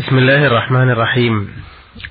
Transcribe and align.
بسم 0.00 0.18
الله 0.18 0.46
الرحمن 0.46 0.90
الرحيم. 0.90 1.48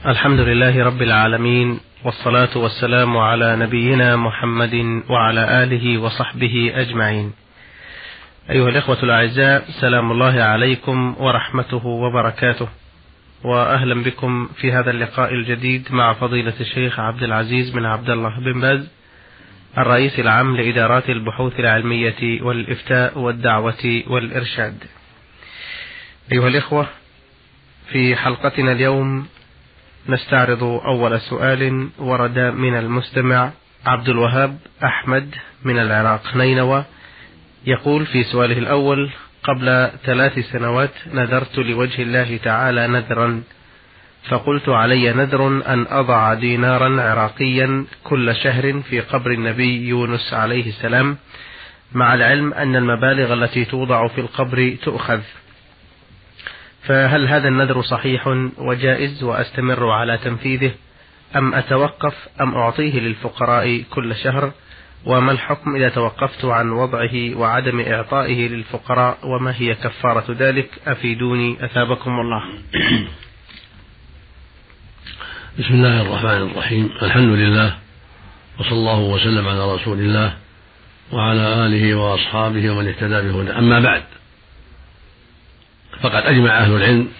الحمد 0.05 0.39
لله 0.39 0.83
رب 0.85 1.01
العالمين 1.01 1.79
والصلاة 2.03 2.57
والسلام 2.57 3.17
على 3.17 3.55
نبينا 3.55 4.15
محمد 4.15 5.03
وعلى 5.09 5.63
آله 5.63 5.97
وصحبه 5.97 6.71
أجمعين. 6.75 7.33
أيها 8.49 8.69
الإخوة 8.69 9.03
الأعزاء 9.03 9.65
سلام 9.81 10.11
الله 10.11 10.43
عليكم 10.43 11.15
ورحمته 11.19 11.85
وبركاته. 11.85 12.67
وأهلا 13.43 14.03
بكم 14.03 14.49
في 14.61 14.71
هذا 14.71 14.91
اللقاء 14.91 15.33
الجديد 15.33 15.87
مع 15.91 16.13
فضيلة 16.13 16.53
الشيخ 16.59 16.99
عبد 16.99 17.23
العزيز 17.23 17.69
بن 17.69 17.85
عبد 17.85 18.09
الله 18.09 18.39
بن 18.39 18.61
باز 18.61 18.87
الرئيس 19.77 20.19
العام 20.19 20.57
لإدارات 20.57 21.09
البحوث 21.09 21.59
العلمية 21.59 22.41
والإفتاء 22.41 23.19
والدعوة 23.19 24.03
والإرشاد. 24.07 24.83
أيها 26.31 26.47
الإخوة 26.47 26.87
في 27.91 28.15
حلقتنا 28.15 28.71
اليوم 28.71 29.27
نستعرض 30.09 30.63
أول 30.63 31.21
سؤال 31.21 31.89
ورد 31.99 32.39
من 32.39 32.77
المستمع 32.77 33.51
عبد 33.85 34.09
الوهاب 34.09 34.57
أحمد 34.83 35.35
من 35.65 35.79
العراق 35.79 36.35
نينوى 36.35 36.85
يقول 37.65 38.05
في 38.05 38.23
سؤاله 38.23 38.57
الأول 38.57 39.09
قبل 39.43 39.89
ثلاث 40.05 40.39
سنوات 40.39 40.91
نذرت 41.13 41.57
لوجه 41.57 42.01
الله 42.01 42.37
تعالى 42.43 42.87
نذرا 42.87 43.43
فقلت 44.29 44.69
علي 44.69 45.13
نذر 45.13 45.47
أن 45.47 45.85
أضع 45.89 46.33
دينارا 46.33 47.01
عراقيا 47.01 47.85
كل 48.03 48.35
شهر 48.35 48.81
في 48.81 48.99
قبر 48.99 49.31
النبي 49.31 49.87
يونس 49.87 50.33
عليه 50.33 50.69
السلام 50.69 51.17
مع 51.93 52.13
العلم 52.13 52.53
أن 52.53 52.75
المبالغ 52.75 53.33
التي 53.33 53.65
توضع 53.65 54.07
في 54.07 54.21
القبر 54.21 54.77
تؤخذ. 54.83 55.19
فهل 56.83 57.27
هذا 57.27 57.47
النذر 57.47 57.81
صحيح 57.81 58.27
وجائز 58.57 59.23
وأستمر 59.23 59.89
على 59.89 60.17
تنفيذه؟ 60.17 60.71
أم 61.35 61.53
أتوقف؟ 61.53 62.13
أم 62.41 62.55
أعطيه 62.55 62.99
للفقراء 62.99 63.83
كل 63.89 64.15
شهر؟ 64.15 64.51
وما 65.05 65.31
الحكم 65.31 65.75
إذا 65.75 65.89
توقفت 65.89 66.45
عن 66.45 66.69
وضعه 66.69 67.35
وعدم 67.35 67.79
إعطائه 67.79 68.47
للفقراء؟ 68.47 69.17
وما 69.23 69.53
هي 69.57 69.75
كفارة 69.75 70.25
ذلك؟ 70.39 70.69
أفيدوني 70.87 71.65
أثابكم 71.65 72.19
الله. 72.19 72.43
بسم 75.59 75.73
الله 75.73 76.01
الرحمن 76.01 76.51
الرحيم. 76.51 76.89
الحمد 77.01 77.29
لله 77.29 77.77
وصلى 78.59 78.71
الله 78.71 78.99
وسلم 78.99 79.47
على 79.47 79.73
رسول 79.75 79.99
الله 79.99 80.33
وعلى 81.11 81.65
آله 81.65 81.95
وأصحابه 81.95 82.71
ومن 82.71 82.87
اهتدى 82.87 83.21
بهدى 83.21 83.51
أما 83.51 83.79
بعد 83.79 84.03
فقد 86.01 86.23
أجمع 86.25 86.57
أهل 86.57 86.71
العلم 86.71 87.11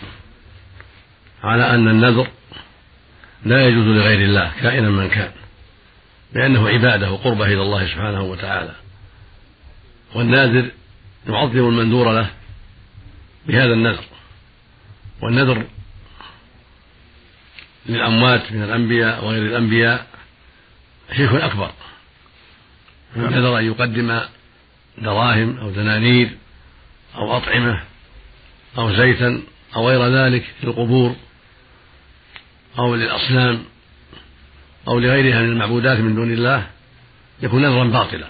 على 1.44 1.69
أن 1.69 1.88
النذر 1.88 2.27
لا 3.45 3.67
يجوز 3.67 3.85
لغير 3.85 4.19
الله 4.19 4.52
كائنا 4.61 4.89
من 4.89 5.09
كان 5.09 5.31
لأنه 6.33 6.69
عبادة 6.69 7.11
وقربة 7.11 7.45
إلى 7.45 7.61
الله 7.61 7.88
سبحانه 7.88 8.22
وتعالى. 8.22 8.75
والناذر 10.16 10.72
يعظم 11.27 11.69
المنذور 11.69 12.13
له 12.13 12.30
بهذا 13.47 13.73
النذر. 13.73 14.03
والنذر 15.22 15.66
للأموات 17.85 18.52
من 18.52 18.63
الأنبياء 18.63 19.25
وغير 19.25 19.45
الأنبياء 19.45 20.07
شرك 21.17 21.41
أكبر. 21.41 21.72
من 23.16 23.23
نذر 23.23 23.59
أن 23.59 23.66
يقدم 23.66 24.19
دراهم 24.97 25.57
أو 25.57 25.69
دنانير 25.69 26.30
أو 27.16 27.38
أطعمة 27.38 27.89
أو 28.78 28.95
زيتا 28.95 29.42
أو 29.75 29.89
غير 29.89 30.16
ذلك 30.16 30.44
للقبور 30.64 31.16
أو 32.80 32.95
للأصنام 32.95 33.64
أو 34.88 35.00
لغيرها 35.00 35.42
من 35.42 35.50
المعبودات 35.50 35.98
من 35.98 36.16
دون 36.16 36.34
الله 36.34 36.67
يكون 37.42 37.62
نذرا 37.62 37.84
باطلا 37.84 38.28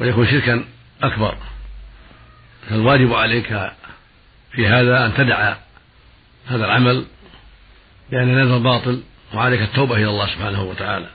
ويكون 0.00 0.26
شركا 0.26 0.64
أكبر 1.02 1.36
فالواجب 2.70 3.12
عليك 3.12 3.48
في 4.52 4.66
هذا 4.66 5.06
أن 5.06 5.14
تدع 5.14 5.54
هذا 6.46 6.64
العمل 6.64 7.04
لأن 8.10 8.28
النذر 8.28 8.58
باطل 8.58 9.02
وعليك 9.34 9.62
التوبة 9.62 9.96
إلى 9.96 10.08
الله 10.08 10.26
سبحانه 10.26 10.62
وتعالى 10.62 11.08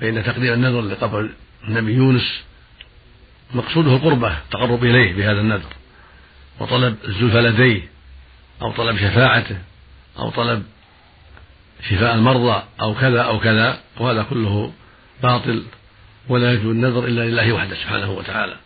فإن 0.00 0.24
تقديم 0.24 0.52
النذر 0.52 0.80
لقبر 0.80 1.30
النبي 1.68 1.92
يونس 1.92 2.42
مقصوده 3.54 3.96
القربة 3.96 4.38
التقرب 4.38 4.84
إليه 4.84 5.12
بهذا 5.12 5.40
النذر 5.40 5.68
وطلب 6.62 6.96
الزلفى 7.04 7.40
لديه 7.40 7.88
أو 8.62 8.72
طلب 8.72 8.96
شفاعته 8.96 9.58
أو 10.18 10.30
طلب 10.30 10.62
شفاء 11.88 12.14
المرضى 12.14 12.62
أو 12.80 12.94
كذا 12.94 13.22
أو 13.22 13.40
كذا 13.40 13.80
وهذا 14.00 14.22
كله 14.22 14.72
باطل 15.22 15.64
ولا 16.28 16.52
يجوز 16.52 16.66
النذر 16.66 17.04
إلا 17.04 17.20
لله 17.20 17.52
وحده 17.52 17.74
سبحانه 17.74 18.10
وتعالى. 18.10 18.56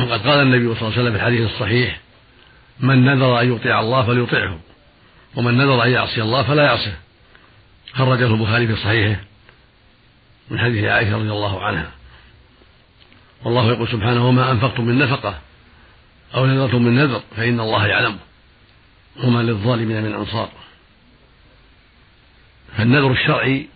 وقد 0.00 0.26
قال 0.26 0.42
النبي 0.42 0.74
صلى 0.74 0.88
الله 0.88 0.92
عليه 0.92 1.02
وسلم 1.02 1.12
في 1.12 1.16
الحديث 1.16 1.50
الصحيح 1.50 2.00
من 2.80 3.04
نذر 3.04 3.40
أن 3.40 3.54
يطيع 3.54 3.80
الله 3.80 4.06
فليطعه 4.06 4.60
ومن 5.36 5.58
نذر 5.58 5.84
أن 5.84 5.90
يعصي 5.90 6.22
الله 6.22 6.42
فلا 6.42 6.64
يعصه. 6.64 6.92
خرجه 7.92 8.26
البخاري 8.26 8.66
في 8.66 8.76
صحيحه 8.76 9.20
من 10.50 10.58
حديث 10.58 10.84
عائشة 10.84 11.16
رضي 11.16 11.30
الله 11.30 11.62
عنها. 11.64 11.90
والله 13.44 13.72
يقول 13.72 13.88
سبحانه 13.88 14.28
وما 14.28 14.50
أنفقتم 14.50 14.84
من 14.84 14.98
نفقة 14.98 15.38
أو 16.34 16.46
نذرتم 16.46 16.82
من 16.82 16.94
نذر 16.94 17.22
فإن 17.36 17.60
الله 17.60 17.86
يعلمه 17.86 18.18
وما 19.24 19.42
للظالمين 19.42 20.02
من 20.02 20.14
أنصار. 20.14 20.50
فالنذر 22.76 23.12
الشرعي 23.12 23.68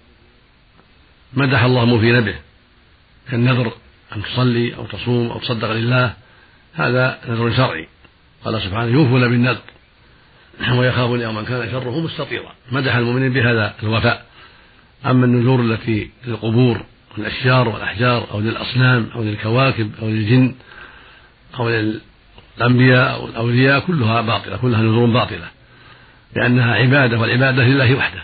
مدح 1.32 1.62
الله 1.62 2.00
في 2.00 2.12
نبه 2.12 2.34
كالنذر 3.30 3.72
أن 4.16 4.22
تصلي 4.22 4.74
أو 4.76 4.86
تصوم 4.86 5.30
أو 5.30 5.38
تصدق 5.38 5.72
لله 5.72 6.14
هذا 6.74 7.20
نذر 7.28 7.56
شرعي. 7.56 7.88
قال 8.44 8.62
سبحانه 8.62 8.92
يوفون 8.92 9.28
بالنذر 9.28 9.62
ويخافون 10.78 11.20
يوما 11.20 11.42
كان 11.42 11.70
شره 11.70 12.00
مستطيرا. 12.00 12.54
مدح 12.72 12.94
المؤمنين 12.94 13.32
بهذا 13.32 13.74
الوفاء. 13.82 14.26
أما 15.06 15.26
النذور 15.26 15.60
التي 15.60 16.10
للقبور 16.26 16.84
والأشجار 17.18 17.68
والأحجار 17.68 18.30
أو 18.30 18.40
للأصنام 18.40 19.10
أو 19.14 19.22
للكواكب 19.22 19.90
أو 20.02 20.08
للجن 20.08 20.54
أو 21.58 21.68
للأنبياء 21.68 22.13
أو 22.62 23.26
الأولياء 23.26 23.80
كلها 23.80 24.20
باطلة 24.20 24.56
كلها 24.56 24.82
نذور 24.82 25.06
باطلة 25.06 25.48
لأنها 26.36 26.74
عبادة 26.74 27.18
والعبادة 27.18 27.64
لله 27.64 27.94
وحده. 27.94 28.22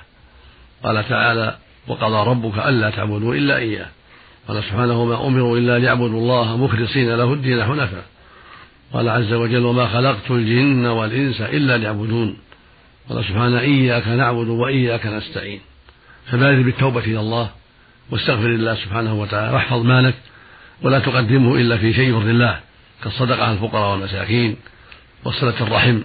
قال 0.84 1.08
تعالى 1.08 1.56
وقضى 1.88 2.30
ربك 2.30 2.58
ألا 2.58 2.90
تعبدوا 2.90 3.34
إلا 3.34 3.56
إياه 3.56 3.86
قال 4.48 4.64
سبحانه 4.64 5.02
وما 5.02 5.26
أمروا 5.26 5.58
إلا 5.58 5.78
ليعبدوا 5.78 6.20
الله 6.20 6.56
مخلصين 6.56 7.14
له 7.14 7.32
الدين 7.32 7.64
حنفاء. 7.64 8.04
قال 8.92 9.08
عز 9.08 9.32
وجل 9.32 9.64
وما 9.64 9.86
خلقت 9.86 10.30
الجن 10.30 10.86
والإنس 10.86 11.40
إلا 11.40 11.78
ليعبدون. 11.78 12.36
قال 13.08 13.24
سبحانه 13.24 13.60
إياك 13.60 14.08
نعبد 14.08 14.48
وإياك 14.48 15.06
نستعين. 15.06 15.60
فبادر 16.26 16.62
بالتوبة 16.62 17.00
إلى 17.00 17.20
الله 17.20 17.50
واستغفر 18.10 18.46
الله 18.46 18.74
سبحانه 18.74 19.14
وتعالى 19.14 19.54
واحفظ 19.54 19.82
مالك 19.82 20.14
ولا 20.82 20.98
تقدمه 20.98 21.56
إلا 21.56 21.78
في 21.78 21.92
شيء 21.92 22.08
يرضي 22.08 22.30
الله. 22.30 22.60
كالصدقة 23.04 23.42
على 23.42 23.52
الفقراء 23.52 23.92
والمساكين 23.92 24.56
وصلة 25.24 25.60
الرحم 25.60 26.00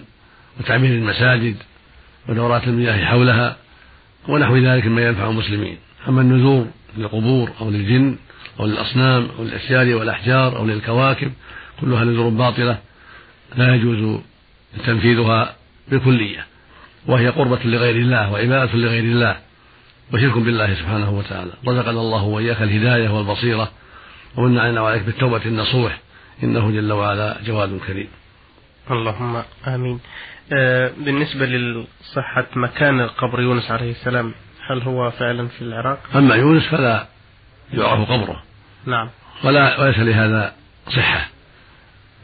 وتعمير 0.60 0.90
المساجد 0.90 1.56
ودورات 2.28 2.64
المياه 2.64 3.04
حولها 3.04 3.56
ونحو 4.28 4.56
ذلك 4.56 4.86
مما 4.86 5.02
ينفع 5.02 5.30
المسلمين. 5.30 5.78
أما 6.08 6.20
النذور 6.20 6.66
للقبور 6.96 7.52
أو 7.60 7.70
للجن 7.70 8.16
أو 8.60 8.66
للأصنام 8.66 9.28
أو 9.38 9.44
للأشجار 9.44 9.94
والأحجار 9.94 10.56
أو 10.56 10.66
للكواكب 10.66 11.32
كلها 11.80 12.04
نذور 12.04 12.28
باطلة 12.28 12.78
لا 13.56 13.74
يجوز 13.74 14.20
تنفيذها 14.86 15.54
بالكلية 15.88 16.46
وهي 17.06 17.28
قربة 17.28 17.58
لغير 17.64 17.96
الله 17.96 18.32
وعبادة 18.32 18.74
لغير 18.74 19.04
الله 19.04 19.36
وشرك 20.12 20.38
بالله 20.38 20.74
سبحانه 20.74 21.10
وتعالى. 21.10 21.52
رزقنا 21.68 22.00
الله 22.00 22.22
وإياك 22.22 22.62
الهداية 22.62 23.08
والبصيرة 23.08 23.70
ومن 24.36 24.58
علينا 24.58 24.80
وعليك 24.80 25.02
بالتوبة 25.02 25.44
النصوح 25.46 25.98
إنه 26.42 26.70
جل 26.70 26.92
وعلا 26.92 27.36
جواد 27.46 27.80
كريم. 27.86 28.08
اللهم 28.90 29.42
آمين. 29.66 30.00
آه 30.52 30.92
بالنسبة 30.98 31.46
لصحة 31.46 32.46
مكان 32.56 33.00
قبر 33.00 33.40
يونس 33.40 33.70
عليه 33.70 33.90
السلام 33.90 34.34
هل 34.66 34.82
هو 34.82 35.10
فعلا 35.10 35.48
في 35.48 35.62
العراق؟ 35.62 35.98
أما 36.14 36.34
يونس 36.34 36.66
فلا 36.66 37.06
يعرف 37.72 38.10
قبره. 38.10 38.42
نعم. 38.86 39.10
ولا 39.44 39.80
وليس 39.80 39.98
لهذا 39.98 40.54
صحة. 40.96 41.28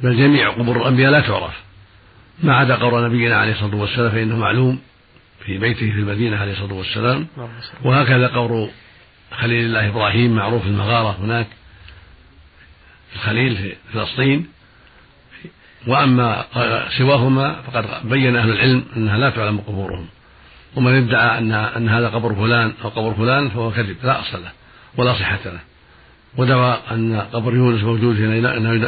بل 0.02 0.16
جميع 0.16 0.50
قبور 0.50 0.76
الأنبياء 0.76 1.12
لا 1.12 1.20
تعرف. 1.20 1.62
ما 2.42 2.56
عدا 2.56 2.74
قبر 2.74 3.08
نبينا 3.08 3.36
عليه 3.36 3.52
الصلاة 3.52 3.76
والسلام 3.76 4.10
فإنه 4.10 4.36
معلوم 4.36 4.80
في 5.44 5.58
بيته 5.58 5.92
في 5.92 5.98
المدينة 5.98 6.36
عليه 6.36 6.52
الصلاة 6.52 6.74
والسلام. 6.74 7.26
وهكذا 7.84 8.26
قبر 8.28 8.68
خليل 9.32 9.64
الله 9.64 9.88
إبراهيم 9.88 10.36
معروف 10.36 10.62
في 10.62 10.68
المغارة 10.68 11.16
هناك. 11.20 11.46
الخليل 13.14 13.56
في 13.56 13.74
فلسطين. 13.92 14.46
وأما 15.86 16.44
سواهما 16.98 17.56
فقد 17.62 17.84
بين 18.04 18.36
أهل 18.36 18.50
العلم 18.50 18.84
أنها 18.96 19.18
لا 19.18 19.30
تعلم 19.30 19.58
قبورهم. 19.58 20.06
ومن 20.76 20.94
ادعى 20.94 21.38
أن 21.38 21.52
أن 21.52 21.88
هذا 21.88 22.08
قبر 22.08 22.34
فلان 22.34 22.72
أو 22.84 22.88
قبر 22.88 23.14
فلان 23.14 23.48
فهو 23.48 23.70
كذب 23.70 23.96
لا 24.02 24.20
أصل 24.20 24.42
له 24.42 24.52
ولا 24.96 25.12
صحة 25.14 25.40
له. 25.44 25.60
ودعوى 26.36 26.78
أن 26.90 27.20
قبر 27.32 27.54
يونس 27.54 27.82
موجود 27.82 28.16
في 28.16 28.26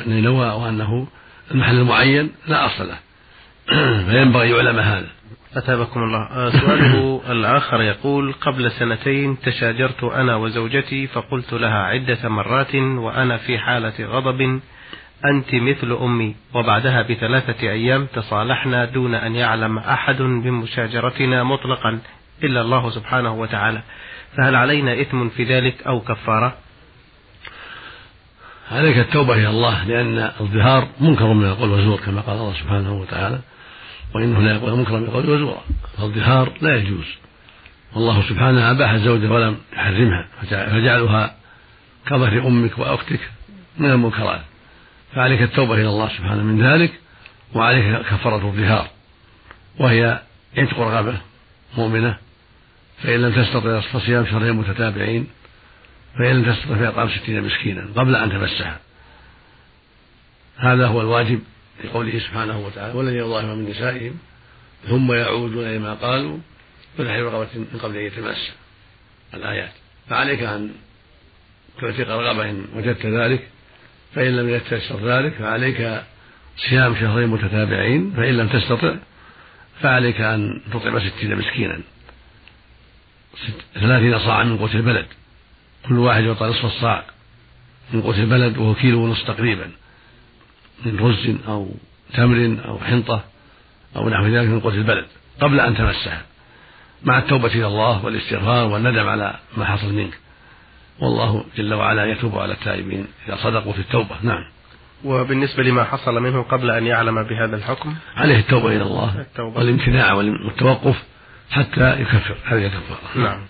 نينوى 0.06 0.46
وأنه 0.46 1.06
المحل 1.50 1.74
المعين 1.74 2.30
لا 2.46 2.66
أصل 2.66 2.88
له. 2.88 2.98
فينبغي 4.10 4.50
يعلم 4.50 4.78
هذا. 4.78 5.08
أتابكم 5.56 6.02
الله. 6.02 6.22
آه، 6.22 6.50
سؤاله 6.50 7.20
الآخر 7.32 7.82
يقول 7.82 8.32
قبل 8.32 8.70
سنتين 8.70 9.40
تشاجرت 9.40 10.04
أنا 10.04 10.36
وزوجتي 10.36 11.06
فقلت 11.06 11.52
لها 11.52 11.78
عدة 11.78 12.28
مرات 12.28 12.74
وأنا 12.74 13.36
في 13.36 13.58
حالة 13.58 14.06
غضب 14.06 14.60
أنت 15.24 15.54
مثل 15.54 15.92
أمي. 15.92 16.36
وبعدها 16.54 17.02
بثلاثة 17.02 17.70
أيام 17.70 18.06
تصالحنا 18.06 18.84
دون 18.84 19.14
أن 19.14 19.36
يعلم 19.36 19.78
أحد 19.78 20.22
بمشاجرتنا 20.22 21.44
مطلقا 21.44 21.98
إلا 22.44 22.60
الله 22.60 22.90
سبحانه 22.90 23.34
وتعالى. 23.34 23.80
فهل 24.36 24.56
علينا 24.56 25.00
إثم 25.00 25.28
في 25.28 25.44
ذلك 25.44 25.86
أو 25.86 26.00
كفارة؟ 26.00 26.54
عليك 28.72 28.98
التوبة 28.98 29.34
إلى 29.34 29.48
الله 29.48 29.84
لأن 29.84 30.30
الظهار 30.40 30.88
منكر 31.00 31.32
من 31.32 31.44
القول 31.44 31.70
والزور 31.70 31.96
كما 31.96 32.20
قال 32.20 32.36
الله 32.36 32.54
سبحانه 32.54 32.92
وتعالى. 32.92 33.38
وإنه 34.14 34.40
لا 34.40 34.54
يقول 34.54 34.78
منكر 34.78 34.98
من 34.98 35.04
القول 35.04 35.30
وزورا. 35.30 35.62
فالظهار 35.98 36.52
لا 36.60 36.76
يجوز. 36.76 37.06
والله 37.94 38.28
سبحانه 38.28 38.70
أباح 38.70 38.90
الزوجة 38.90 39.30
ولم 39.30 39.56
يحرمها 39.72 40.28
فجعلها 40.50 41.36
كظهر 42.06 42.46
أمك 42.46 42.78
وأختك 42.78 43.20
من 43.78 43.90
المنكرات. 43.90 44.40
فعليك 45.14 45.42
التوبة 45.42 45.74
إلى 45.74 45.88
الله 45.88 46.08
سبحانه 46.08 46.42
من 46.42 46.62
ذلك 46.62 46.92
وعليك 47.54 48.06
كفارة 48.06 48.46
الظهار. 48.46 48.88
وهي 49.78 50.20
عتق 50.58 50.78
رغبة 50.78 51.20
مؤمنة 51.76 52.16
فإن 53.02 53.22
لم 53.22 53.42
تستطع 53.42 53.80
فصيام 53.80 54.26
شهرين 54.26 54.52
متتابعين 54.52 55.26
فإن 56.18 56.42
لم 56.42 56.52
تستطع 56.52 56.74
فإطعام 56.74 57.08
ستين 57.08 57.42
مسكينا 57.42 57.88
قبل 57.96 58.16
أن 58.16 58.30
تمسها. 58.30 58.78
هذا 60.56 60.86
هو 60.86 61.00
الواجب 61.00 61.40
لقوله 61.84 62.18
سبحانه 62.18 62.58
وتعالى 62.66 62.98
والذين 62.98 63.18
يظاهرون 63.18 63.58
من 63.58 63.70
نسائهم 63.70 64.18
ثم 64.88 65.12
يعودون 65.12 65.64
لما 65.64 65.94
قالوا 65.94 66.38
فتحرير 66.98 67.24
رغبة 67.24 67.48
من 67.54 67.80
قبل 67.82 67.96
أن 67.96 68.06
يتمسى 68.06 68.52
الآيات. 69.34 69.72
فعليك 70.08 70.42
أن 70.42 70.70
تعتق 71.80 72.08
رغبة 72.10 72.50
إن 72.50 72.64
وجدت 72.74 73.06
ذلك 73.06 73.48
فإن 74.14 74.36
لم 74.36 74.48
يتيسر 74.48 75.08
ذلك 75.08 75.32
فعليك 75.32 76.02
صيام 76.56 76.94
شهرين 76.94 77.28
متتابعين 77.28 78.12
فإن 78.16 78.36
لم 78.36 78.48
تستطع 78.48 78.94
فعليك 79.80 80.20
أن 80.20 80.62
تطعم 80.72 81.00
ستين 81.00 81.36
مسكينا. 81.36 81.80
ثلاثين 83.74 84.18
صاعا 84.18 84.44
من 84.44 84.58
قوت 84.58 84.74
البلد. 84.74 85.06
كل 85.88 85.98
واحد 85.98 86.24
يعطى 86.24 86.46
نصف 86.46 86.64
الصاع 86.64 87.04
من 87.92 88.02
قوت 88.02 88.18
البلد 88.18 88.58
وهو 88.58 88.74
كيلو 88.74 89.04
ونصف 89.04 89.26
تقريبا. 89.26 89.70
من 90.86 90.98
رز 90.98 91.36
أو 91.48 91.68
تمر 92.14 92.56
أو 92.68 92.78
حنطة 92.78 93.24
أو 93.96 94.08
نحو 94.08 94.26
ذلك 94.26 94.48
من 94.48 94.60
قوت 94.60 94.74
البلد 94.74 95.06
قبل 95.40 95.60
أن 95.60 95.76
تمسها 95.76 96.22
مع 97.04 97.18
التوبة 97.18 97.48
إلى 97.48 97.66
الله 97.66 98.04
والاستغفار 98.04 98.66
والندم 98.66 99.08
على 99.08 99.34
ما 99.56 99.64
حصل 99.64 99.92
منك. 99.92 100.18
والله 101.00 101.44
جل 101.56 101.74
وعلا 101.74 102.04
يتوب 102.04 102.38
على 102.38 102.52
التائبين 102.52 103.06
إذا 103.28 103.36
صدقوا 103.36 103.72
في 103.72 103.78
التوبة. 103.78 104.16
نعم. 104.22 104.44
وبالنسبة 105.04 105.62
لما 105.62 105.84
حصل 105.84 106.22
منه 106.22 106.42
قبل 106.42 106.70
أن 106.70 106.86
يعلم 106.86 107.22
بهذا 107.22 107.56
الحكم؟ 107.56 107.94
عليه 108.16 108.38
التوبة 108.38 108.68
إلى 108.68 108.82
الله 108.82 109.20
التوبة. 109.20 109.58
والامتناع 109.58 110.12
والتوقف 110.12 111.02
حتى 111.50 112.00
يكفر. 112.00 112.36
هذه 112.44 112.66
الكفارة 112.66 113.24
نعم. 113.24 113.40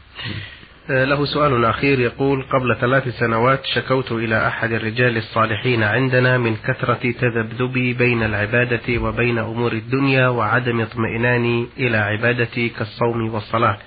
له 0.89 1.25
سؤال 1.25 1.65
أخير 1.65 2.01
يقول 2.01 2.43
قبل 2.43 2.77
ثلاث 2.81 3.09
سنوات 3.09 3.67
شكوت 3.67 4.13
إلى 4.13 4.47
أحد 4.47 4.73
الرجال 4.73 5.17
الصالحين 5.17 5.83
عندنا 5.83 6.39
من 6.39 6.57
كثرة 6.57 7.13
تذبذبي 7.13 7.93
بين 7.93 8.23
العبادة 8.23 8.99
وبين 8.99 9.39
أمور 9.39 9.73
الدنيا 9.73 10.29
وعدم 10.29 10.81
اطمئناني 10.81 11.67
إلى 11.79 11.97
عبادتي 11.97 12.69
كالصوم 12.69 13.35
والصلاة 13.35 13.79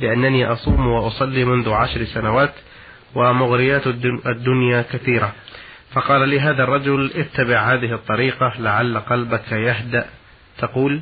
لأنني 0.00 0.46
أصوم 0.46 0.86
وأصلي 0.86 1.44
منذ 1.44 1.70
عشر 1.70 2.04
سنوات 2.04 2.54
ومغريات 3.14 3.86
الدنيا 4.26 4.84
كثيرة. 4.92 5.32
فقال 5.92 6.28
لي 6.28 6.40
هذا 6.40 6.64
الرجل 6.64 7.10
اتبع 7.16 7.72
هذه 7.74 7.94
الطريقة 7.94 8.52
لعل 8.58 8.98
قلبك 8.98 9.52
يهدأ. 9.52 10.06
تقول 10.58 11.00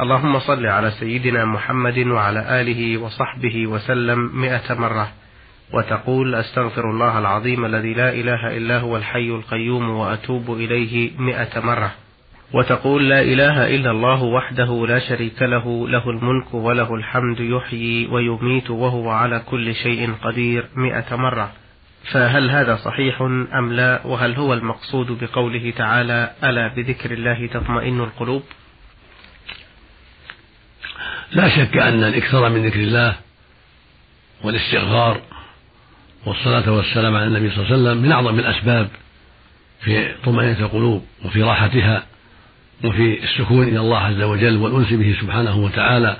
اللهم 0.00 0.38
صل 0.38 0.66
على 0.66 0.90
سيدنا 0.90 1.44
محمد 1.44 1.98
وعلى 1.98 2.60
آله 2.60 2.98
وصحبه 2.98 3.66
وسلم 3.66 4.30
مئة 4.40 4.74
مرة 4.74 5.08
وتقول 5.72 6.34
أستغفر 6.34 6.90
الله 6.90 7.18
العظيم 7.18 7.64
الذي 7.64 7.94
لا 7.94 8.12
إله 8.12 8.56
إلا 8.56 8.78
هو 8.78 8.96
الحي 8.96 9.28
القيوم 9.28 9.90
وأتوب 9.90 10.50
إليه 10.50 11.10
مئة 11.18 11.60
مرة 11.60 11.92
وتقول 12.52 13.08
لا 13.08 13.20
إله 13.20 13.74
إلا 13.74 13.90
الله 13.90 14.22
وحده 14.22 14.86
لا 14.86 14.98
شريك 14.98 15.42
له 15.42 15.88
له 15.88 16.10
الملك 16.10 16.54
وله 16.54 16.94
الحمد 16.94 17.40
يحيي 17.40 18.06
ويميت 18.06 18.70
وهو 18.70 19.10
على 19.10 19.42
كل 19.50 19.74
شيء 19.74 20.12
قدير 20.22 20.68
مئة 20.76 21.16
مرة 21.16 21.52
فهل 22.12 22.50
هذا 22.50 22.76
صحيح 22.76 23.22
أم 23.54 23.72
لا؟ 23.72 24.06
وهل 24.06 24.34
هو 24.34 24.54
المقصود 24.54 25.18
بقوله 25.24 25.72
تعالى 25.76 26.30
ألا 26.44 26.68
بذكر 26.68 27.10
الله 27.10 27.46
تطمئن 27.46 28.00
القلوب؟ 28.00 28.42
لا 31.32 31.48
شك 31.48 31.76
أن 31.76 32.04
الإكثار 32.04 32.48
من 32.48 32.66
ذكر 32.66 32.80
الله 32.80 33.16
والاستغفار 34.42 35.20
والصلاة 36.26 36.72
والسلام 36.72 37.16
على 37.16 37.26
النبي 37.26 37.50
صلى 37.50 37.56
الله 37.56 37.72
عليه 37.72 37.82
وسلم 37.82 38.02
من 38.02 38.12
أعظم 38.12 38.38
الأسباب 38.38 38.88
في 39.80 40.14
طمأنينة 40.24 40.58
القلوب 40.58 41.06
وفي 41.24 41.42
راحتها 41.42 42.06
وفي 42.84 43.24
السكون 43.24 43.68
إلى 43.68 43.78
الله 43.80 43.98
عز 43.98 44.22
وجل 44.22 44.56
والأنس 44.56 44.92
به 44.92 45.16
سبحانه 45.20 45.56
وتعالى 45.56 46.16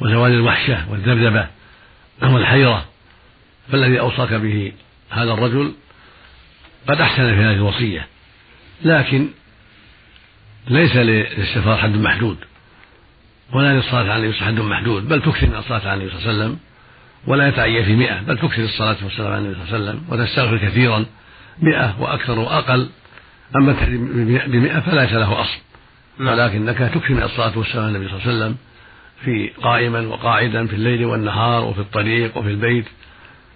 وزوال 0.00 0.32
الوحشة 0.32 0.90
والذبذبة 0.90 1.46
والحيرة 2.22 2.84
فالذي 3.72 4.00
أوصاك 4.00 4.32
به 4.32 4.72
هذا 5.10 5.32
الرجل 5.32 5.74
قد 6.88 7.00
أحسن 7.00 7.34
في 7.34 7.40
هذه 7.40 7.54
الوصية 7.54 8.06
لكن 8.82 9.28
ليس 10.68 10.96
للاستغفار 10.96 11.76
حد 11.76 11.96
محدود. 11.96 12.36
ولا 13.52 13.74
للصلاة 13.74 14.12
على 14.12 14.16
النبي 14.16 14.38
حد 14.38 14.60
محدود 14.60 15.08
بل 15.08 15.22
تكثر 15.22 15.46
من 15.46 15.56
الصلاة 15.56 15.88
على 15.88 15.94
النبي 15.94 16.10
صلى 16.10 16.18
الله 16.18 16.28
عليه 16.28 16.44
وسلم 16.44 16.58
ولا 17.26 17.48
يتعين 17.48 17.84
في 17.84 17.96
مئة 17.96 18.20
بل 18.20 18.38
تكثر 18.38 18.62
الصلاة 18.62 18.96
والسلام 19.02 19.32
على 19.32 19.38
النبي 19.38 19.54
صلى 19.54 19.64
الله 19.64 19.74
عليه 19.74 19.84
وسلم 19.84 20.04
وتستغفر 20.08 20.56
كثيرا 20.56 21.04
مئة 21.62 22.00
وأكثر 22.00 22.38
وأقل. 22.38 22.88
أما 23.56 23.76
بمئة 24.46 24.80
فليس 24.80 25.12
له 25.12 25.40
أصل. 25.40 25.58
نعم. 26.18 26.38
ولكنك 26.38 26.78
تكثر 26.78 27.14
من 27.14 27.22
الصلاة 27.22 27.58
والسلام 27.58 27.84
على 27.84 27.96
النبي 27.96 28.10
صلى 28.10 28.18
الله 28.18 28.28
عليه 28.28 28.36
وسلم 28.36 28.56
في 29.24 29.50
قائما 29.62 30.00
وقاعدا 30.00 30.66
في 30.66 30.74
الليل 30.74 31.04
والنهار 31.04 31.64
وفي 31.64 31.80
الطريق 31.80 32.36
وفي 32.36 32.48
البيت 32.50 32.84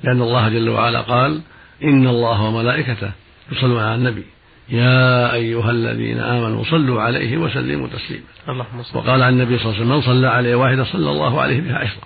لأن 0.02 0.22
الله 0.22 0.48
جل 0.48 0.68
وعلا 0.68 1.00
قال 1.00 1.40
إن 1.82 2.06
الله 2.06 2.42
وملائكته 2.42 3.10
يصلون 3.52 3.82
على 3.82 3.94
النبي. 3.94 4.24
يا 4.70 5.32
أيها 5.32 5.70
الذين 5.70 6.18
آمنوا 6.18 6.64
صلوا 6.64 7.02
عليه 7.02 7.37
وسلموا 7.37 7.88
تسليما. 7.88 8.25
اللهم 8.48 8.82
صل 8.82 8.98
وقال 8.98 9.22
عن 9.22 9.32
النبي 9.32 9.58
صلى 9.58 9.66
الله 9.66 9.75
عليه 9.75 9.84
وسلم 9.84 9.96
من 9.96 10.00
صلى 10.00 10.28
عليه 10.28 10.54
واحدة 10.54 10.84
صلى 10.84 11.10
الله 11.10 11.40
عليه 11.40 11.60
بها 11.60 11.78
عشرة 11.78 12.02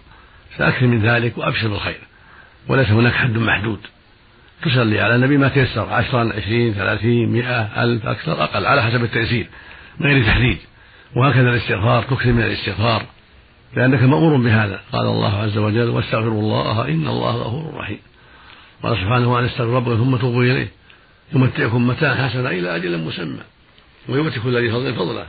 فأكثر 0.58 0.86
من 0.86 1.02
ذلك 1.02 1.38
وأبشر 1.38 1.68
بالخير 1.68 2.00
وليس 2.68 2.90
هناك 2.90 3.12
حد 3.12 3.38
محدود. 3.38 3.78
تصلي 4.62 5.00
على 5.00 5.14
النبي 5.14 5.36
ما 5.38 5.48
تيسر 5.48 5.88
عشرا 5.92 6.32
عشرين 6.36 6.72
ثلاثين 6.72 7.28
مئة 7.28 7.82
ألف 7.82 8.06
أكثر 8.06 8.44
أقل 8.44 8.66
على 8.66 8.82
حسب 8.82 9.04
التيسير 9.04 9.46
من 10.00 10.06
غير 10.06 10.24
تحديد. 10.24 10.58
وهكذا 11.16 11.50
الاستغفار 11.50 12.02
تكثر 12.02 12.32
من 12.32 12.42
الاستغفار 12.42 13.02
لأنك 13.76 14.02
مأمور 14.02 14.36
بهذا. 14.36 14.80
قال 14.92 15.06
الله 15.06 15.36
عز 15.42 15.58
وجل 15.58 15.88
واستغفروا 15.88 16.40
الله 16.40 16.88
إن 16.88 17.06
الله 17.08 17.36
غفور 17.36 17.74
رحيم 17.74 17.98
قال 18.82 18.96
سبحانه 18.96 19.32
وأن 19.32 19.44
استغفر 19.44 19.70
ربكم 19.70 19.96
ثم 19.96 20.16
توبوا 20.16 20.42
إليه 20.42 20.68
يمتعكم 21.34 21.86
متاعا 21.86 22.28
حسنا 22.28 22.50
إلى 22.50 22.76
أجل 22.76 22.98
مسمى 22.98 23.42
ويؤتي 24.08 24.40
كل 24.40 24.56
ذي 24.56 24.70
فضل 24.70 24.94
فضله 24.94 25.26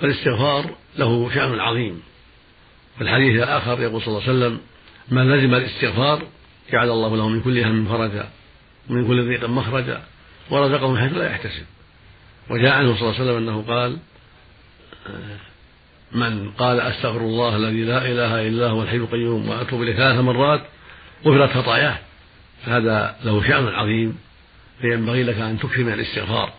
فالاستغفار 0.00 0.70
له 0.98 1.30
شأن 1.34 1.60
عظيم. 1.60 2.02
في 2.96 3.04
الحديث 3.04 3.42
الآخر 3.42 3.80
يقول 3.80 4.02
صلى 4.02 4.08
الله 4.08 4.22
عليه 4.22 4.32
وسلم 4.32 4.60
من 5.08 5.30
لزم 5.32 5.54
الاستغفار 5.54 6.22
جعل 6.72 6.90
الله 6.90 7.16
له 7.16 7.28
من 7.28 7.40
كل 7.40 7.58
هم 7.58 7.88
فرجا 7.88 8.28
ومن 8.90 9.06
كل 9.06 9.28
ضيق 9.28 9.48
مخرجا 9.48 10.02
ورزقه 10.50 10.90
من 10.90 10.98
حيث 10.98 11.12
لا 11.12 11.30
يحتسب. 11.30 11.64
وجاء 12.50 12.72
عنه 12.72 12.96
صلى 12.96 13.02
الله 13.02 13.14
عليه 13.20 13.24
وسلم 13.24 13.36
أنه 13.36 13.64
قال 13.68 13.98
من 16.12 16.50
قال 16.50 16.80
أستغفر 16.80 17.20
الله 17.20 17.56
الذي 17.56 17.84
لا 17.84 18.06
إله 18.06 18.48
إلا 18.48 18.66
هو 18.68 18.82
الحي 18.82 18.96
القيوم 18.96 19.48
وأتوب 19.48 19.82
إليه 19.82 19.96
ثلاث 19.96 20.20
مرات 20.20 20.60
غفرت 21.24 21.50
خطاياه 21.50 21.98
فهذا 22.66 23.16
له 23.24 23.42
شأن 23.48 23.68
عظيم. 23.68 24.18
فينبغي 24.80 25.22
لك 25.22 25.36
أن 25.36 25.58
تكثر 25.58 25.84
من 25.84 25.92
الاستغفار 25.92 26.52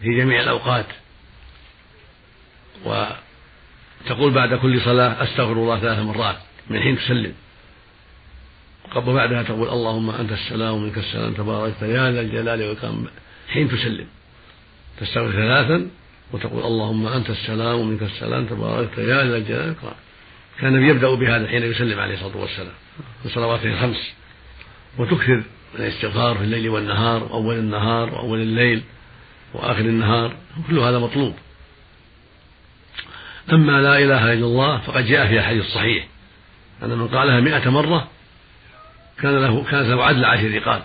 في 0.00 0.16
جميع 0.18 0.42
الأوقات. 0.42 0.86
وتقول 2.84 4.32
بعد 4.32 4.54
كل 4.54 4.80
صلاة 4.80 5.22
أستغفر 5.22 5.52
الله 5.52 5.80
ثلاث 5.80 5.98
مرات 5.98 6.36
من 6.70 6.80
حين 6.80 6.98
تسلم. 6.98 7.34
قبل 8.90 9.14
بعدها 9.14 9.42
تقول 9.42 9.68
اللهم 9.68 10.10
أنت 10.10 10.32
السلام 10.32 10.74
ومنك 10.74 10.98
السلام 10.98 11.34
تباركت 11.34 11.82
يا 11.82 12.10
ذا 12.10 12.20
الجلال 12.20 12.62
والإكرام. 12.62 13.06
حين 13.48 13.68
تسلم. 13.68 14.06
تستغفر 15.00 15.32
ثلاثا 15.32 15.90
وتقول 16.32 16.62
اللهم 16.64 17.06
أنت 17.06 17.30
السلام 17.30 17.80
ومنك 17.80 18.02
السلام 18.02 18.46
تباركت 18.46 18.98
يا 18.98 19.24
ذا 19.24 19.36
الجلال 19.36 19.60
والإكرام. 19.60 19.94
كان 20.60 20.88
يبدأ 20.88 21.14
بهذا 21.14 21.48
حين 21.48 21.62
يسلم 21.62 22.00
عليه 22.00 22.14
الصلاة 22.14 22.36
والسلام. 22.36 22.74
في 23.22 23.28
صلواته 23.28 23.64
الخمس. 23.64 24.12
وتكثر 24.98 25.42
من 25.74 25.80
الاستغفار 25.80 26.38
في 26.38 26.44
الليل 26.44 26.68
والنهار 26.68 27.22
وأول 27.22 27.58
النهار 27.58 28.14
وأول 28.14 28.40
الليل 28.40 28.82
وآخر 29.54 29.80
النهار 29.80 30.36
كل 30.68 30.78
هذا 30.78 30.98
مطلوب. 30.98 31.34
أما 33.52 33.72
لا 33.80 33.98
إله 33.98 34.32
إلا 34.32 34.46
الله 34.46 34.78
فقد 34.78 35.06
جاء 35.06 35.26
في 35.26 35.42
حديث 35.42 35.64
صحيح. 35.64 36.06
أن 36.82 36.88
من 36.88 37.08
قالها 37.08 37.40
مئة 37.40 37.70
مرة 37.70 38.08
كان 39.20 39.42
له 39.42 39.64
كانت 39.64 39.86
له 39.86 40.04
عدل 40.04 40.24
عشر 40.24 40.54
رقاب. 40.54 40.82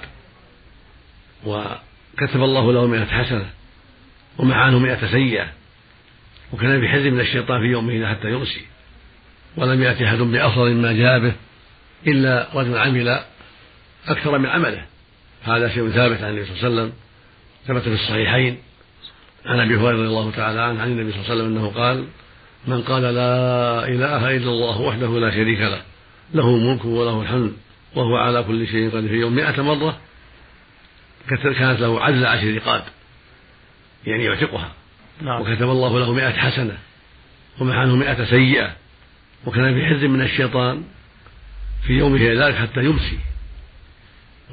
وكتب 1.46 2.44
الله 2.44 2.74
له 2.74 2.88
مئة 2.88 3.06
حسنة 3.06 3.50
ومحى 4.38 4.60
عنه 4.60 4.80
مئة 4.80 5.12
سيئة. 5.12 5.48
وكان 6.54 6.88
حزب 6.88 7.06
من 7.06 7.20
الشيطان 7.20 7.62
في 7.62 7.68
يومه 7.68 8.10
حتى 8.10 8.32
يمسي. 8.32 8.66
ولم 9.58 9.84
يأتي 9.84 10.06
أحد 10.06 10.18
بأفضل 10.18 10.76
ما 10.76 10.94
جاء 10.94 11.20
به 11.20 11.34
إلا 12.08 12.48
رجل 12.54 12.78
عمل 12.78 13.24
أكثر 14.08 14.38
من 14.38 14.50
عمله. 14.50 14.86
هذا 15.44 15.70
شيء 15.70 15.90
ثابت 15.90 16.22
عن 16.22 16.30
النبي 16.30 16.46
صلى 16.46 16.56
الله 16.56 16.66
عليه 16.66 16.74
وسلم 16.74 16.94
ثبت 17.68 17.82
في 17.82 17.94
الصحيحين. 17.94 18.58
عن 19.46 19.60
أبي 19.60 19.76
هريرة 19.76 19.92
رضي 19.92 20.08
الله 20.08 20.32
تعالى 20.32 20.62
عنه 20.62 20.82
عن 20.82 20.92
النبي 20.92 21.12
صلى 21.12 21.22
الله 21.22 21.32
عليه 21.32 21.44
وسلم 21.44 21.58
أنه 21.58 21.68
قال 21.68 22.06
من 22.68 22.82
قال 22.82 23.02
لا 23.02 23.88
إله 23.88 24.38
إلا 24.38 24.50
الله 24.50 24.82
وحده 24.82 25.20
لا 25.20 25.32
شريك 25.32 25.60
له 25.60 25.82
له 26.34 26.56
الملك 26.56 26.86
وله 26.86 27.22
الحمد 27.22 27.54
وهو 27.96 28.16
على 28.16 28.44
كل 28.44 28.68
شيء 28.68 28.90
قدير. 28.90 29.10
في 29.10 29.16
يوم 29.16 29.36
مئة 29.36 29.62
مرة 29.62 29.98
كانت 31.30 31.46
له 31.80 32.04
عدل 32.04 32.26
عشر 32.26 32.56
رقاب 32.56 32.84
يعني 34.06 34.24
يعتقها. 34.24 34.72
نعم. 35.22 35.42
وكتب 35.42 35.70
الله 35.70 36.00
له 36.00 36.14
مئة 36.14 36.32
حسنة 36.32 36.78
ومحى 37.60 37.78
عنه 37.78 37.96
مئة 37.96 38.26
سيئة 38.26 38.76
وكان 39.46 39.74
في 39.74 39.86
حز 39.86 40.04
من 40.04 40.22
الشيطان 40.22 40.84
في 41.88 41.94
يومه 41.94 42.48
ذلك 42.48 42.56
حتى 42.56 42.80
يمسي. 42.80 43.20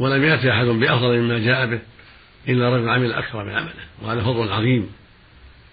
ولم 0.00 0.25
يأتي 0.25 0.50
أحد 0.52 0.66
بأفضل 0.66 1.21
مما 1.21 1.38
جاء 1.38 1.66
به 1.66 1.78
إلا 2.49 2.76
رجل 2.76 2.88
عمل 2.88 3.12
أكثر 3.12 3.45
من 3.45 3.50
عمله 3.50 3.73
وهذا 4.02 4.21
فضل 4.21 4.52
عظيم. 4.52 4.90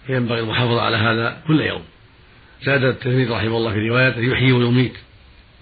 فينبغي 0.07 0.39
المحافظة 0.39 0.81
على 0.81 0.97
هذا 0.97 1.41
كل 1.47 1.61
يوم. 1.61 1.81
زاد 2.63 2.83
التلميذ 2.83 3.31
رحمه 3.31 3.57
الله 3.57 3.73
في 3.73 3.89
روايته 3.89 4.19
يحيي 4.19 4.51
ويميت. 4.51 4.93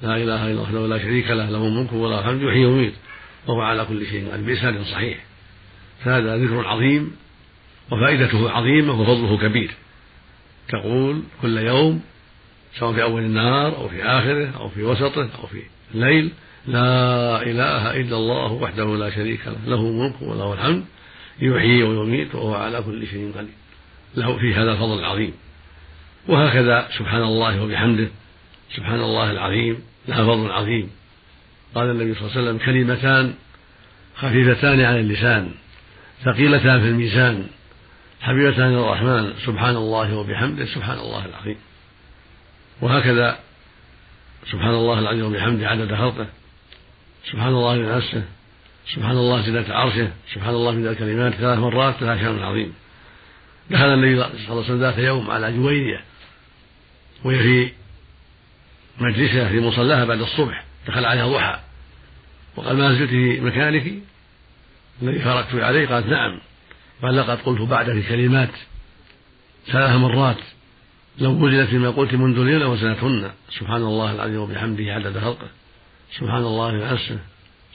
لا 0.03 0.17
إله 0.17 0.51
إلا 0.51 0.69
الله 0.69 0.87
لا 0.87 0.99
شريك 0.99 1.27
له 1.27 1.49
له 1.49 1.67
الملك 1.67 1.93
وله 1.93 2.19
الحمد 2.19 2.41
يحيي 2.41 2.65
ويميت. 2.65 2.93
وهو 3.47 3.61
على 3.61 3.85
كل 3.85 4.05
شيء 4.05 4.31
قدير 4.31 4.45
بإسناد 4.45 4.81
صحيح. 4.81 5.17
فهذا 6.03 6.37
ذكر 6.37 6.67
عظيم 6.67 7.15
وفائدته 7.91 8.51
عظيمة 8.51 9.01
وفضله 9.01 9.37
كبير. 9.37 9.71
تقول 10.69 11.23
كل 11.41 11.57
يوم 11.57 12.01
سواء 12.79 12.93
في 12.93 13.03
أول 13.03 13.21
النهار 13.21 13.75
أو 13.75 13.89
في 13.89 14.03
آخره 14.03 14.51
أو 14.57 14.69
في 14.69 14.83
وسطه 14.83 15.29
أو 15.41 15.47
في 15.47 15.61
الليل 15.95 16.31
لا 16.67 17.41
إله 17.41 18.01
إلا 18.01 18.17
الله 18.17 18.51
وحده 18.51 18.97
لا 18.97 19.09
شريك 19.09 19.47
له. 19.47 19.57
له 19.67 19.79
الملك 19.79 20.21
وله 20.21 20.53
الحمد. 20.53 20.85
يحيي 21.39 21.83
ويميت 21.83 22.35
وهو 22.35 22.53
على 22.53 22.81
كل 22.81 23.07
شيء 23.07 23.31
قدير. 23.35 23.53
له 24.15 24.37
في 24.37 24.53
هذا 24.53 24.71
الفضل 24.71 24.99
العظيم 24.99 25.33
وهكذا 26.27 26.87
سبحان 26.97 27.21
الله 27.21 27.63
وبحمده. 27.63 28.07
سبحان 28.75 28.99
الله 28.99 29.31
العظيم. 29.31 29.83
لها 30.07 30.23
فضل 30.25 30.51
عظيم. 30.51 30.91
قال 31.75 31.91
النبي 31.91 32.13
صلى 32.13 32.21
الله 32.21 32.31
عليه 32.37 32.41
وسلم 32.41 32.57
كلمتان 32.65 33.33
خفيفتان 34.15 34.81
على 34.81 34.99
اللسان. 34.99 35.51
ثقيلتان 36.23 36.81
في 36.81 36.87
الميزان. 36.87 37.47
حبيبتان 38.21 38.67
إلى 38.67 38.79
الرحمن. 38.79 39.33
سبحان 39.45 39.75
الله 39.75 40.17
وبحمده. 40.17 40.65
سبحان 40.65 40.97
الله 40.97 41.25
العظيم. 41.25 41.57
وهكذا 42.81 43.39
سبحان 44.51 44.73
الله 44.73 44.99
العظيم 44.99 45.25
وبحمده 45.25 45.69
عدد 45.69 45.95
خلقه. 45.95 46.27
سبحان 47.31 47.53
الله 47.53 47.75
من 47.75 47.97
نفسه 47.97 48.23
سبحان 48.93 49.17
الله 49.17 49.41
زينة 49.41 49.73
عرشه 49.73 50.11
سبحان 50.33 50.55
الله 50.55 50.71
من 50.71 50.87
الكلمات 50.87 51.33
ثلاث 51.33 51.59
مرات 51.59 52.01
لها 52.01 52.17
شأن 52.17 52.39
عظيم. 52.39 52.73
دخل 53.69 53.85
النبي 53.85 54.15
صلى 54.15 54.25
الله 54.25 54.49
عليه 54.49 54.59
وسلم 54.59 54.79
ذات 54.79 54.97
يوم 54.97 55.31
على 55.31 55.51
جويرية 55.51 56.01
وهي 57.23 57.39
في 57.39 57.71
مجلسها 58.99 59.49
في 59.49 59.59
مصلاها 59.59 60.05
بعد 60.05 60.21
الصبح 60.21 60.63
دخل 60.87 61.05
عليها 61.05 61.27
ضحى. 61.27 61.59
وقال 62.55 62.77
ما 62.77 62.93
زلت 62.93 63.09
في 63.09 63.39
مكانك؟ 63.39 63.93
الذي 65.01 65.19
فارقت 65.19 65.55
عليه 65.55 65.87
قالت 65.87 66.07
نعم. 66.07 66.39
قال 67.01 67.15
لقد 67.15 67.41
قلت 67.41 67.61
بعدك 67.61 68.07
كلمات 68.07 68.49
ثلاث 69.67 69.95
مرات 69.95 70.37
لو 71.19 71.31
وجدت 71.31 71.69
فيما 71.69 71.89
قلت 71.89 72.13
منذ 72.13 72.39
اليوم 72.39 72.61
لوزنتهن 72.61 73.31
سبحان 73.49 73.81
الله 73.81 74.11
العظيم 74.11 74.39
وبحمده 74.39 74.93
عدد 74.93 75.19
خلقه. 75.19 75.47
سبحان 76.11 76.43
الله 76.43 76.93
نفسه 76.93 77.19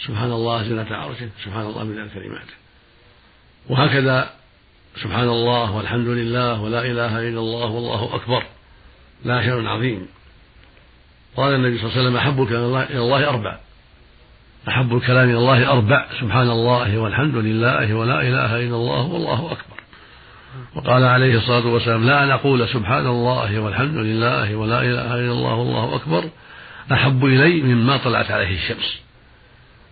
سبحان 0.07 0.33
الله 0.33 0.63
زنة 0.63 0.97
عرشه 0.97 1.29
سبحان 1.45 1.67
الله 1.67 1.85
من 1.85 2.09
كلماته. 2.15 2.55
وهكذا 3.69 4.31
سبحان 5.03 5.29
الله 5.29 5.77
والحمد 5.77 6.07
لله 6.09 6.61
ولا 6.61 6.81
إله 6.87 7.29
إلا 7.29 7.41
الله 7.41 7.67
والله 7.67 8.15
أكبر 8.15 8.43
لا 9.25 9.43
شيء 9.43 9.67
عظيم. 9.67 10.07
قال 11.37 11.55
النبي 11.55 11.79
صلى 11.79 11.87
الله 11.87 11.99
عليه 11.99 12.03
وسلم 12.03 12.17
أحب 12.17 12.43
الكلام 12.43 12.77
إلى 12.77 12.99
الله 12.99 13.29
أربع. 13.29 13.59
أحب 14.69 14.97
الكلام 14.97 15.31
إلى 15.31 15.39
الله 15.39 15.73
أربع 15.73 16.07
سبحان 16.21 16.51
الله 16.51 16.99
والحمد 16.99 17.37
لله 17.37 17.95
ولا 17.95 18.21
إله 18.21 18.57
إلا 18.57 18.77
الله 18.77 19.03
والله 19.03 19.53
أكبر. 19.53 19.81
وقال 20.77 21.05
عليه 21.05 21.39
الصلاة 21.39 21.67
والسلام 21.67 22.07
لا 22.07 22.25
أن 22.25 22.31
أقول 22.31 22.69
سبحان 22.69 23.07
الله 23.07 23.61
والحمد 23.61 23.97
لله 23.97 24.57
ولا 24.57 24.83
إله 24.83 25.15
إلا 25.15 25.33
الله 25.33 25.55
والله 25.55 25.97
أكبر. 25.97 26.31
أحب 26.93 27.25
إلي 27.25 27.63
مما 27.63 27.97
طلعت 27.97 28.31
عليه 28.31 28.55
الشمس. 28.55 29.01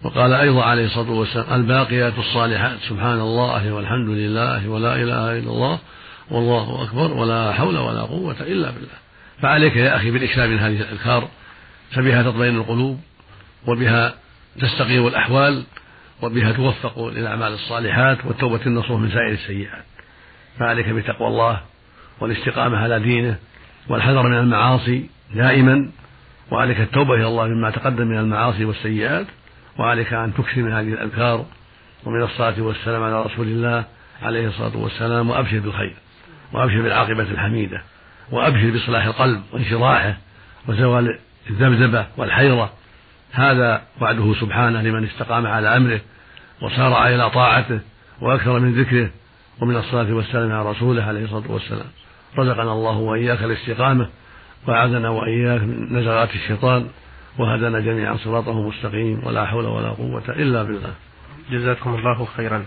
وقال 0.02 0.32
أيضا 0.32 0.64
عليه 0.64 0.86
الصلاة 0.86 1.10
والسلام 1.10 1.60
الباقيات 1.60 2.18
الصالحات 2.18 2.78
سبحان 2.88 3.20
الله 3.20 3.72
والحمد 3.72 4.08
لله 4.08 4.68
ولا 4.68 4.94
إله 4.94 5.38
إلا 5.38 5.50
الله 5.50 5.78
والله 6.30 6.82
أكبر 6.84 7.12
ولا 7.12 7.52
حول 7.52 7.78
ولا 7.78 8.00
قوة 8.02 8.36
إلا 8.40 8.70
بالله. 8.70 8.98
فعليك 9.42 9.76
يا 9.76 9.96
أخي 9.96 10.10
بالإكثار 10.10 10.48
من 10.48 10.58
هذه 10.58 10.80
الأذكار 10.80 11.28
فبها 11.90 12.22
تطمئن 12.22 12.56
القلوب 12.56 13.00
وبها 13.66 14.14
تستقيم 14.60 15.06
الأحوال 15.06 15.64
وبها 16.22 16.52
توفق 16.52 17.08
للأعمال 17.08 17.52
الصالحات 17.52 18.18
والتوبة 18.24 18.60
النصوح 18.66 19.00
من 19.00 19.10
سائر 19.10 19.32
السيئات. 19.32 19.84
فعليك 20.58 20.88
بتقوى 20.88 21.28
الله 21.28 21.60
والاستقامة 22.20 22.78
على 22.78 23.00
دينه 23.00 23.36
والحذر 23.88 24.22
من 24.22 24.38
المعاصي 24.38 25.06
دائما 25.34 25.90
وعليك 26.50 26.80
التوبة 26.80 27.14
إلى 27.14 27.26
الله 27.26 27.46
مما 27.46 27.70
تقدم 27.70 28.06
من 28.06 28.18
المعاصي 28.18 28.64
والسيئات 28.64 29.26
وعليك 29.78 30.12
أن 30.12 30.34
تكثر 30.34 30.62
من 30.62 30.72
هذه 30.72 30.92
الأذكار 30.92 31.46
ومن 32.04 32.22
الصلاة 32.22 32.62
والسلام 32.62 33.02
على 33.02 33.22
رسول 33.22 33.46
الله 33.46 33.84
عليه 34.22 34.48
الصلاة 34.48 34.76
والسلام 34.76 35.30
وأبشر 35.30 35.58
بالخير 35.58 35.96
وأبشر 36.52 36.82
بالعاقبة 36.82 37.22
الحميدة 37.22 37.82
وأبشر 38.30 38.70
بصلاح 38.70 39.04
القلب 39.04 39.42
وانشراحه 39.52 40.16
وزوال 40.68 41.18
الذبذبة 41.50 42.06
والحيرة. 42.16 42.72
هذا 43.32 43.82
وعده 44.00 44.34
سبحانه 44.40 44.82
لمن 44.82 45.04
استقام 45.04 45.46
على 45.46 45.76
أمره 45.76 46.00
وسارع 46.62 47.08
إلى 47.08 47.30
طاعته 47.30 47.80
وأكثر 48.20 48.58
من 48.58 48.80
ذكره 48.80 49.10
ومن 49.60 49.76
الصلاة 49.76 50.12
والسلام 50.14 50.52
على 50.52 50.70
رسوله 50.70 51.04
عليه 51.04 51.24
الصلاة 51.24 51.50
والسلام. 51.52 51.86
رزقنا 52.38 52.72
الله 52.72 52.96
وإياك 52.96 53.42
الاستقامة 53.42 54.08
وأعاذنا 54.66 55.08
وإياك 55.08 55.62
من 55.62 55.98
نزغات 55.98 56.34
الشيطان 56.34 56.86
وهدنا 57.38 57.80
جميعا 57.80 58.16
صراطه 58.16 58.68
مستقيم 58.68 59.26
ولا 59.26 59.46
حول 59.46 59.66
ولا 59.66 59.88
قوة 59.88 60.28
إلا 60.28 60.62
بالله. 60.62 60.94
جزاكم 61.50 61.94
الله 61.94 62.24
خيرا. 62.24 62.64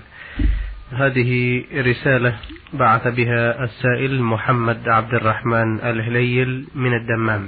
هذه 0.92 1.64
رسالة 1.76 2.36
بعث 2.74 3.08
بها 3.08 3.64
السائل 3.64 4.22
محمد 4.22 4.90
عبد 4.90 5.14
الرحمن 5.14 5.80
الهليل 5.80 6.68
من 6.76 6.94
الدمام. 6.94 7.48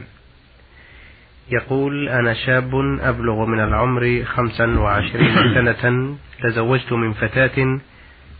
يقول 1.51 2.09
أنا 2.09 2.33
شاب 2.33 2.75
أبلغ 3.01 3.45
من 3.45 3.59
العمر 3.59 4.23
خمسا 4.25 4.79
وعشرين 4.79 5.35
سنة 5.35 6.15
تزوجت 6.43 6.93
من 6.93 7.13
فتاة 7.13 7.79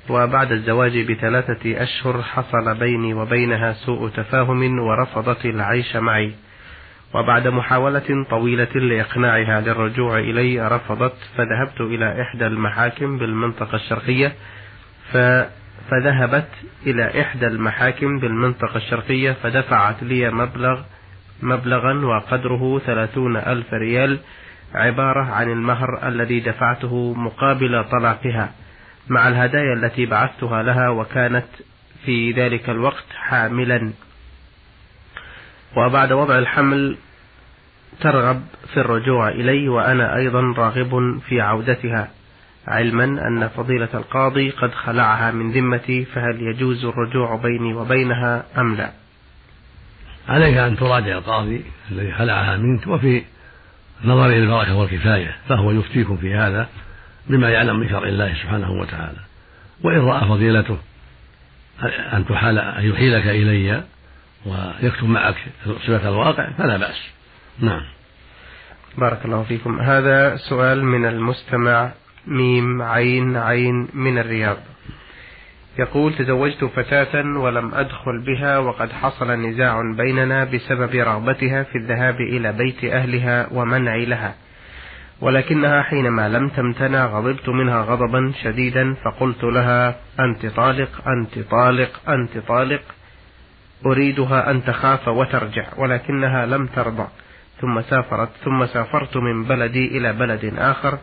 وبعد 0.09 0.51
الزواج 0.51 1.11
بثلاثة 1.11 1.83
أشهر 1.83 2.21
حصل 2.21 2.75
بيني 2.75 3.13
وبينها 3.13 3.73
سوء 3.73 4.09
تفاهم 4.09 4.79
ورفضت 4.79 5.45
العيش 5.45 5.95
معي. 5.95 6.33
وبعد 7.13 7.47
محاولة 7.47 8.25
طويلة 8.29 8.73
لإقناعها 8.75 9.61
للرجوع 9.61 10.19
إلي 10.19 10.67
رفضت 10.67 11.13
فذهبت 11.37 11.81
إلى 11.81 12.21
إحدى 12.21 12.47
المحاكم 12.47 13.17
بالمنطقة 13.17 13.75
الشرقية 13.75 14.33
فذهبت 15.89 16.49
إلى 16.87 17.21
إحدى 17.21 17.47
المحاكم 17.47 18.19
بالمنطقة 18.19 18.77
الشرقية 18.77 19.31
فدفعت 19.31 20.03
لي 20.03 20.29
مبلغ 20.31 20.81
مبلغا 21.41 21.93
وقدره 21.93 22.79
ثلاثون 22.79 23.37
ألف 23.37 23.73
ريال 23.73 24.19
عبارة 24.75 25.23
عن 25.23 25.51
المهر 25.51 26.07
الذي 26.07 26.39
دفعته 26.39 27.13
مقابل 27.13 27.83
طلاقها. 27.83 28.51
مع 29.07 29.27
الهدايا 29.27 29.73
التي 29.73 30.05
بعثتها 30.05 30.63
لها 30.63 30.89
وكانت 30.89 31.45
في 32.05 32.31
ذلك 32.31 32.69
الوقت 32.69 33.05
حاملا. 33.15 33.91
وبعد 35.77 36.11
وضع 36.11 36.37
الحمل 36.37 36.97
ترغب 38.01 38.41
في 38.73 38.79
الرجوع 38.79 39.29
إلي 39.29 39.69
وأنا 39.69 40.15
أيضا 40.15 40.41
راغب 40.41 41.19
في 41.29 41.41
عودتها 41.41 42.11
علما 42.67 43.03
أن 43.03 43.47
فضيلة 43.47 43.89
القاضي 43.93 44.49
قد 44.49 44.73
خلعها 44.73 45.31
من 45.31 45.51
ذمتي 45.51 46.05
فهل 46.05 46.41
يجوز 46.41 46.85
الرجوع 46.85 47.35
بيني 47.35 47.73
وبينها 47.73 48.45
أم 48.57 48.75
لا؟ 48.75 48.91
عليك 50.29 50.57
أن 50.57 50.77
تراجع 50.77 51.17
القاضي 51.17 51.65
الذي 51.91 52.11
خلعها 52.11 52.57
منك 52.57 52.87
وفي 52.87 53.23
نظره 54.05 54.33
البركة 54.33 54.75
والكفاية 54.75 55.35
فهو 55.49 55.71
يفتيكم 55.71 56.17
في 56.17 56.33
هذا. 56.33 56.69
بما 57.27 57.49
يعلم 57.49 57.79
من 57.79 57.89
شرع 57.89 58.07
الله 58.07 58.33
سبحانه 58.33 58.71
وتعالى. 58.71 59.19
وإن 59.83 59.99
رأى 59.99 60.27
فضيلته 60.27 60.77
أن 62.13 62.25
تحال 62.25 62.59
أن 62.59 62.89
يحيلك 62.89 63.27
إلي 63.27 63.83
ويكتب 64.45 65.09
معك 65.09 65.35
صفة 65.65 66.09
الواقع 66.09 66.49
فلا 66.57 66.77
بأس. 66.77 67.09
نعم. 67.59 67.81
بارك 68.97 69.25
الله 69.25 69.43
فيكم. 69.43 69.79
هذا 69.79 70.35
سؤال 70.35 70.83
من 70.83 71.05
المستمع 71.05 71.91
ميم 72.27 72.81
عين 72.81 73.37
عين 73.37 73.87
من 73.93 74.17
الرياض. 74.17 74.57
يقول 75.79 76.15
تزوجت 76.15 76.63
فتاة 76.65 77.23
ولم 77.39 77.73
أدخل 77.73 78.23
بها 78.25 78.57
وقد 78.57 78.91
حصل 78.91 79.31
نزاع 79.31 79.81
بيننا 79.97 80.43
بسبب 80.43 80.95
رغبتها 80.95 81.63
في 81.63 81.77
الذهاب 81.77 82.15
إلى 82.21 82.53
بيت 82.53 82.83
أهلها 82.83 83.47
ومنعي 83.51 84.05
لها. 84.05 84.35
ولكنها 85.23 85.81
حينما 85.81 86.29
لم 86.29 86.49
تمتنع 86.49 87.05
غضبت 87.05 87.49
منها 87.49 87.81
غضبا 87.81 88.33
شديدا 88.43 88.93
فقلت 88.93 89.43
لها 89.43 89.95
أنت 90.19 90.45
طالق 90.45 90.89
أنت 91.07 91.39
طالق 91.39 92.09
أنت 92.09 92.37
طالق. 92.47 92.81
أريدها 93.85 94.51
أن 94.51 94.63
تخاف 94.63 95.07
وترجع 95.07 95.65
ولكنها 95.77 96.45
لم 96.45 96.67
ترضى. 96.67 97.07
ثم 97.61 97.81
سافرت 97.81 98.29
ثم 98.45 98.65
سافرت 98.65 99.17
من 99.17 99.43
بلدي 99.43 99.97
إلى 99.97 100.13
بلد 100.13 100.53
آخر 100.57 100.97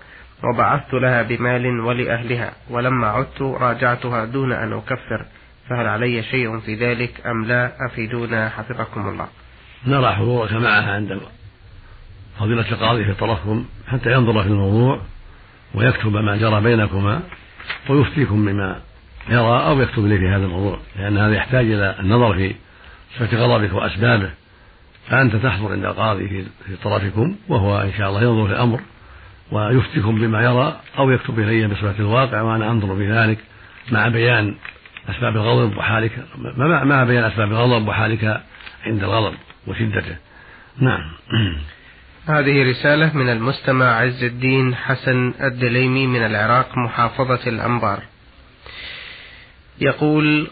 وبعثت 0.44 0.94
لها 0.94 1.22
بمال 1.22 1.80
ولأهلها. 1.80 2.52
ولما 2.70 3.06
عدت 3.06 3.42
راجعتها 3.42 4.24
دون 4.24 4.52
أن 4.52 4.72
أكفر. 4.72 5.24
فهل 5.68 5.86
علي 5.86 6.22
شيء 6.22 6.60
في 6.60 6.74
ذلك 6.74 7.26
أم 7.26 7.44
لا؟ 7.44 7.72
أفيدونا 7.86 8.48
حفظكم 8.48 9.08
الله. 9.08 9.26
نرى 9.86 10.12
حضورك 10.12 10.52
معها 10.52 10.94
عند 10.94 11.12
فضيلة 12.40 12.72
القاضي 12.72 13.04
في 13.04 13.12
طرفكم 13.14 13.64
حتى 13.88 14.12
ينظر 14.12 14.42
في 14.42 14.48
الموضوع 14.48 15.00
ويكتب 15.74 16.16
ما 16.16 16.36
جرى 16.36 16.60
بينكما 16.60 17.22
ويفتيكم 17.88 18.44
بما 18.44 18.80
يرى 19.28 19.66
أو 19.66 19.80
يكتب 19.80 20.06
لي 20.06 20.18
في 20.18 20.28
هذا 20.28 20.44
الموضوع 20.44 20.78
لأن 20.98 21.18
هذا 21.18 21.34
يحتاج 21.34 21.66
إلى 21.66 21.96
النظر 22.00 22.34
في 22.34 22.54
صفة 23.18 23.36
غضبك 23.36 23.72
وأسبابه. 23.72 24.30
فأنت 25.08 25.36
تحضر 25.36 25.72
عند 25.72 25.84
القاضي 25.84 26.28
في 26.66 26.76
طرفكم 26.84 27.36
وهو 27.48 27.80
إن 27.80 27.92
شاء 27.98 28.08
الله 28.08 28.22
ينظر 28.22 28.46
في 28.46 28.52
الأمر 28.52 28.80
ويفتيكم 29.52 30.20
بما 30.20 30.42
يرى 30.42 30.80
أو 30.98 31.10
يكتب 31.10 31.38
إلي 31.38 31.66
بصفة 31.66 31.94
الواقع 31.98 32.40
وأنا 32.40 32.70
أنظر 32.70 32.96
في 32.96 33.12
ذلك 33.12 33.38
مع 33.92 34.08
بيان 34.08 34.54
أسباب 35.08 35.36
الغضب 35.36 35.76
وحالك 35.76 36.12
مع 36.56 37.04
بيان 37.04 37.24
أسباب 37.24 37.52
الغضب 37.52 37.88
وحالك 37.88 38.42
عند 38.86 39.04
الغضب 39.04 39.34
وشدته. 39.66 40.16
نعم. 40.78 41.10
هذه 42.26 42.70
رسالة 42.70 43.16
من 43.16 43.28
المستمع 43.28 44.00
عز 44.00 44.24
الدين 44.24 44.74
حسن 44.74 45.34
الدليمي 45.42 46.06
من 46.06 46.26
العراق 46.26 46.78
محافظة 46.78 47.40
الأنبار. 47.46 48.02
يقول 49.80 50.48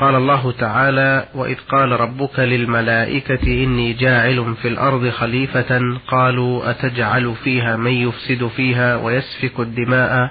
قال 0.00 0.14
الله 0.14 0.52
تعالى 0.52 1.28
وإذ 1.34 1.56
قال 1.68 2.00
ربك 2.00 2.38
للملائكة 2.38 3.64
إني 3.64 3.92
جاعل 3.92 4.54
في 4.62 4.68
الأرض 4.68 5.08
خليفة 5.08 5.98
قالوا 6.08 6.70
أتجعل 6.70 7.34
فيها 7.44 7.76
من 7.76 7.92
يفسد 7.92 8.46
فيها 8.56 8.96
ويسفك 8.96 9.60
الدماء؟ 9.60 10.30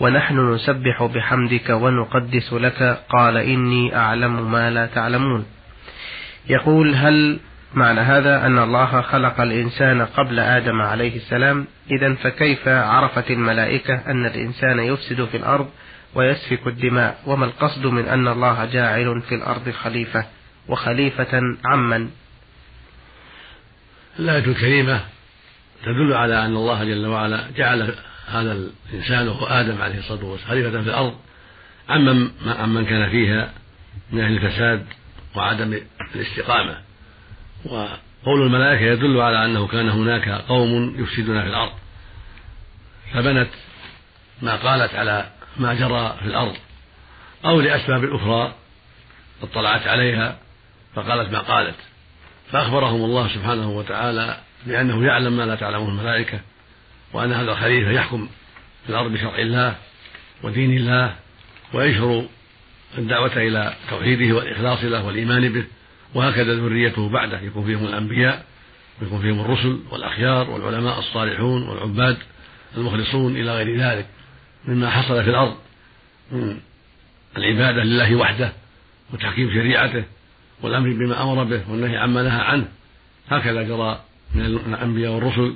ونحن 0.00 0.54
نسبح 0.54 1.02
بحمدك 1.02 1.70
ونقدس 1.70 2.52
لك؟ 2.52 3.02
قال 3.08 3.36
إني 3.36 3.96
أعلم 3.96 4.52
ما 4.52 4.70
لا 4.70 4.86
تعلمون 4.86 5.46
يقول 6.48 6.94
هل 6.94 7.38
معنى 7.74 8.00
هذا 8.00 8.46
أن 8.46 8.58
الله 8.58 9.00
خلق 9.00 9.40
الإنسان 9.40 10.02
قبل 10.02 10.40
آدم 10.40 10.80
عليه 10.80 11.16
السلام. 11.16 11.66
إذا 11.90 12.14
فكيف 12.14 12.68
عرفت 12.68 13.30
الملائكة 13.30 13.94
أن 13.94 14.26
الإنسان 14.26 14.78
يفسد 14.78 15.24
في 15.24 15.36
الأرض 15.36 15.70
ويسفك 16.14 16.66
الدماء؟ 16.66 17.18
وما 17.26 17.44
القصد 17.44 17.86
من 17.86 18.04
أن 18.08 18.28
الله 18.28 18.64
جاعل 18.64 19.22
في 19.28 19.34
الأرض 19.34 19.70
خليفة؟ 19.70 20.26
وخليفة 20.68 21.40
عمن؟ 21.64 22.10
الآية 24.18 24.44
الكريمة 24.44 25.00
تدل 25.82 26.12
على 26.12 26.46
أن 26.46 26.56
الله 26.56 26.84
جل 26.84 27.06
وعلا 27.06 27.44
جعل 27.56 27.94
هذا 28.28 28.52
الإنسان 28.92 29.28
وهو 29.28 29.46
آدم 29.46 29.82
عليه 29.82 29.98
الصلاة 29.98 30.24
والسلام 30.24 30.50
خليفة 30.50 30.70
في 30.82 30.88
الأرض. 30.88 31.14
عمن 31.88 32.30
عمن 32.58 32.86
كان 32.86 33.10
فيها 33.10 33.50
من 34.12 34.20
أهل 34.20 34.36
الفساد 34.36 34.86
وعدم 35.34 35.80
الاستقامة. 36.14 36.85
وقول 37.66 38.42
الملائكة 38.42 38.84
يدل 38.84 39.20
على 39.20 39.44
أنه 39.44 39.66
كان 39.66 39.88
هناك 39.88 40.28
قوم 40.28 40.94
يفسدون 40.98 41.42
في 41.42 41.48
الأرض. 41.48 41.72
فبنت 43.14 43.50
ما 44.42 44.56
قالت 44.56 44.94
على 44.94 45.30
ما 45.56 45.74
جرى 45.74 46.16
في 46.20 46.26
الأرض 46.26 46.56
أو 47.44 47.60
لأسباب 47.60 48.14
أخرى 48.14 48.54
اطلعت 49.42 49.86
عليها 49.86 50.38
فقالت 50.94 51.32
ما 51.32 51.38
قالت. 51.38 51.76
فأخبرهم 52.52 53.04
الله 53.04 53.28
سبحانه 53.28 53.70
وتعالى 53.70 54.40
بأنه 54.66 55.06
يعلم 55.06 55.36
ما 55.36 55.42
لا 55.42 55.54
تعلمه 55.54 55.88
الملائكة 55.88 56.40
وأن 57.12 57.32
هذا 57.32 57.52
الخليفة 57.52 57.90
يحكم 57.90 58.28
في 58.84 58.90
الأرض 58.90 59.12
بشرع 59.12 59.38
الله 59.38 59.76
ودين 60.42 60.76
الله 60.76 61.14
ويشهر 61.72 62.24
الدعوة 62.98 63.36
إلى 63.36 63.74
توحيده 63.90 64.34
والإخلاص 64.34 64.84
له 64.84 65.04
والإيمان 65.04 65.52
به. 65.52 65.64
وهكذا 66.14 66.54
ذريته 66.54 67.08
بعده. 67.08 67.40
يكون 67.40 67.64
فيهم 67.64 67.86
الأنبياء 67.86 68.44
ويكون 69.02 69.20
فيهم 69.20 69.40
الرسل 69.40 69.80
والأخيار 69.90 70.50
والعلماء 70.50 70.98
الصالحون 70.98 71.68
والعباد 71.68 72.16
المخلصون 72.76 73.36
إلى 73.36 73.56
غير 73.56 73.80
ذلك 73.80 74.06
مما 74.68 74.90
حصل 74.90 75.24
في 75.24 75.30
الأرض. 75.30 75.56
من 76.32 76.58
العبادة 77.36 77.82
لله 77.82 78.16
وحده 78.16 78.52
وتحكيم 79.12 79.50
شريعته 79.50 80.04
والأمر 80.62 80.92
بما 80.92 81.22
أمر 81.22 81.44
به 81.44 81.70
والنهي 81.70 81.96
عما 81.96 82.22
نهى 82.22 82.40
عنه. 82.40 82.68
هكذا 83.30 83.62
جرى 83.62 84.00
من 84.34 84.44
الأنبياء 84.44 85.12
والرسل 85.12 85.54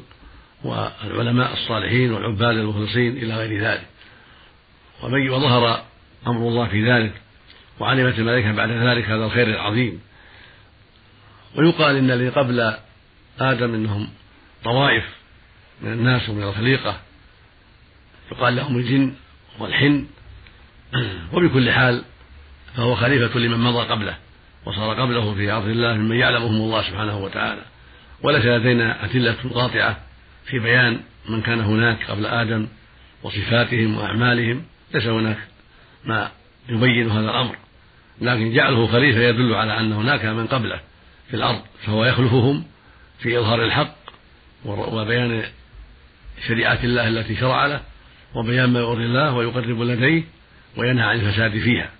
والعلماء 0.64 1.52
الصالحين 1.52 2.12
والعباد 2.12 2.56
المخلصين 2.56 3.16
إلى 3.16 3.34
غير 3.34 3.62
ذلك. 3.62 3.86
وظهر 5.02 5.84
أمر 6.26 6.48
الله 6.48 6.68
في 6.68 6.90
ذلك 6.92 7.12
وعلمت 7.80 8.18
الملائكة 8.18 8.52
بعد 8.52 8.70
ذلك 8.70 9.04
هذا 9.04 9.24
الخير 9.24 9.46
العظيم. 9.46 10.00
ويقال 11.54 11.96
إن 11.96 12.10
الذي 12.10 12.28
قبل 12.28 12.74
آدم 13.40 13.74
إنهم 13.74 14.08
طوائف 14.64 15.04
من 15.82 15.92
الناس 15.92 16.28
ومن 16.28 16.42
الخليقة. 16.42 17.00
يقال 18.32 18.56
لهم 18.56 18.78
الجن 18.78 19.14
والحن. 19.58 20.06
وبكل 21.32 21.70
حال 21.70 22.04
فهو 22.76 22.94
خليفة 22.94 23.38
لمن 23.38 23.58
مضى 23.58 23.88
قبله 23.88 24.16
وصار 24.66 25.00
قبله 25.00 25.34
في 25.34 25.50
أرض 25.50 25.66
الله 25.66 25.94
ممن 25.94 26.16
يعلمهم 26.16 26.54
الله 26.54 26.82
سبحانه 26.82 27.18
وتعالى. 27.18 27.62
وليس 28.22 28.44
لدينا 28.44 29.04
أدلة 29.04 29.36
قاطعة 29.54 29.96
في 30.44 30.58
بيان 30.58 31.00
من 31.28 31.42
كان 31.42 31.60
هناك 31.60 32.10
قبل 32.10 32.26
آدم 32.26 32.68
وصفاتهم 33.22 33.96
وأعمالهم. 33.96 34.64
ليس 34.94 35.06
هناك 35.06 35.38
ما 36.04 36.30
يبين 36.68 37.10
هذا 37.10 37.30
الأمر. 37.30 37.56
لكن 38.20 38.54
جعله 38.54 38.86
خليفة 38.86 39.20
يدل 39.20 39.54
على 39.54 39.80
أن 39.80 39.92
هناك 39.92 40.24
من 40.24 40.46
قبله. 40.46 40.80
في 41.30 41.36
الأرض 41.36 41.62
فهو 41.86 42.04
يخلفهم 42.04 42.64
في 43.18 43.38
إظهار 43.38 43.64
الحق 43.64 43.94
وبيان 44.64 45.44
شريعة 46.48 46.78
الله 46.84 47.08
التي 47.08 47.36
شرع 47.36 47.66
له 47.66 47.80
وبيان 48.34 48.72
ما 48.72 48.80
يرضي 48.80 49.04
الله 49.04 49.34
ويقرب 49.34 49.80
لديه 49.82 50.22
وينهى 50.76 51.04
عن 51.04 51.20
الفساد 51.20 51.58
فيها. 51.58 51.90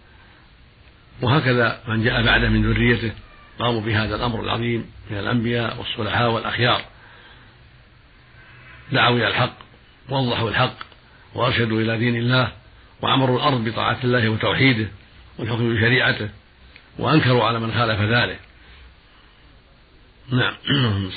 وهكذا 1.23 1.81
من 1.89 2.05
جاء 2.05 2.23
بعده 2.23 2.49
من 2.49 2.73
ذريته 2.73 3.13
قاموا 3.59 3.81
بهذا 3.81 4.17
الأمر 4.17 4.41
العظيم 4.41 4.87
من 5.11 5.19
الأنبياء 5.19 5.79
والصلحاء 5.79 6.31
والأخيار. 6.31 6.83
دعوا 8.93 9.17
إلى 9.17 9.29
الحق 9.29 9.55
ووضحوا 10.09 10.51
الحق 10.51 10.77
وأرشدوا 11.35 11.81
إلى 11.81 11.99
دين 11.99 12.17
الله 12.17 12.53
وعمروا 13.03 13.37
الأرض 13.37 13.65
بطاعة 13.65 13.99
الله 14.05 14.29
وتوحيده 14.29 14.89
والحكم 15.39 15.75
بشريعته 15.75 16.29
وأنكروا 16.99 17.45
على 17.45 17.61
من 17.61 17.73
خالف 17.73 18.01
ذلك. 18.01 18.41
نعم 20.33 20.55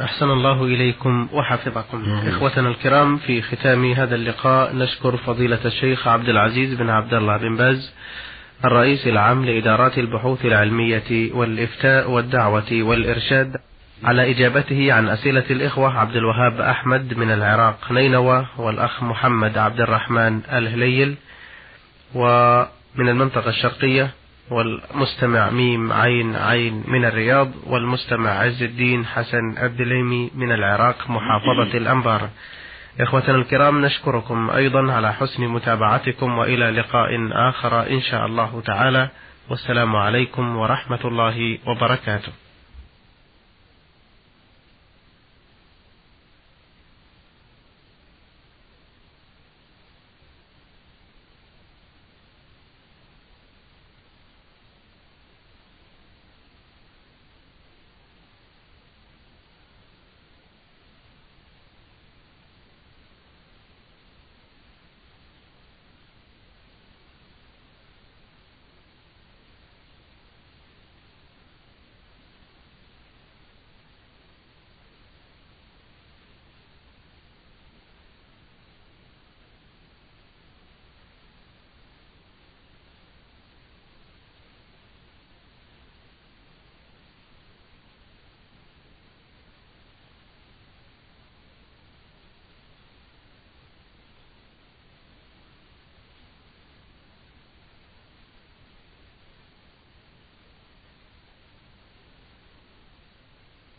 أحسن 0.00 0.30
الله 0.30 0.64
إليكم 0.64 1.28
وحفظكم 1.32 2.08
نعم. 2.08 2.28
إخوتنا 2.28 2.68
الكرام 2.68 3.16
في 3.16 3.42
ختام 3.42 3.92
هذا 3.92 4.14
اللقاء 4.14 4.76
نشكر 4.76 5.16
فضيلة 5.16 5.58
الشيخ 5.64 6.08
عبد 6.08 6.28
العزيز 6.28 6.74
بن 6.74 6.90
عبد 6.90 7.14
الله 7.14 7.36
بن 7.36 7.56
باز 7.56 7.92
الرئيس 8.64 9.06
العام 9.06 9.44
لإدارات 9.44 9.98
البحوث 9.98 10.44
العلمية 10.44 11.32
والإفتاء 11.32 12.10
والدعوة 12.10 12.72
والإرشاد 12.72 13.56
على 14.04 14.30
إجابته 14.30 14.92
عن 14.92 15.08
أسئلة 15.08 15.44
الإخوة 15.50 15.98
عبد 15.98 16.16
الوهاب 16.16 16.60
أحمد 16.60 17.14
من 17.14 17.30
العراق 17.30 17.92
نينوى 17.92 18.46
والأخ 18.56 19.02
محمد 19.02 19.58
عبد 19.58 19.80
الرحمن 19.80 20.40
الهليل 20.52 21.16
ومن 22.14 23.08
المنطقة 23.08 23.50
الشرقية 23.50 24.10
والمستمع 24.50 25.50
ميم 25.50 25.92
عين 25.92 26.36
عين 26.36 26.84
من 26.86 27.04
الرياض 27.04 27.50
والمستمع 27.66 28.30
عز 28.30 28.62
الدين 28.62 29.06
حسن 29.06 29.58
الدليمي 29.62 30.30
من 30.34 30.52
العراق 30.52 31.10
محافظة 31.10 31.76
الأنبار. 31.82 32.28
إخوتنا 33.00 33.36
الكرام 33.36 33.84
نشكركم 33.84 34.50
أيضا 34.50 34.92
على 34.92 35.12
حسن 35.12 35.48
متابعتكم 35.48 36.38
وإلى 36.38 36.70
لقاء 36.70 37.28
آخر 37.32 37.90
إن 37.90 38.00
شاء 38.00 38.26
الله 38.26 38.62
تعالى. 38.66 39.08
والسلام 39.48 39.96
عليكم 39.96 40.56
ورحمة 40.56 41.00
الله 41.04 41.58
وبركاته. 41.66 42.45